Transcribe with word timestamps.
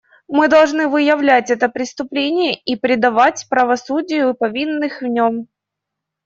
Мы 0.27 0.47
должны 0.47 0.87
выявлять 0.87 1.51
это 1.51 1.69
преступление 1.69 2.55
и 2.55 2.75
предавать 2.75 3.45
правосудию 3.51 4.33
повинных 4.33 5.01
в 5.03 5.05
нем. 5.05 5.47